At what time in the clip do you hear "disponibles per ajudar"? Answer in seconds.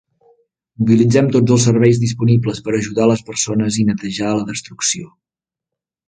2.03-3.07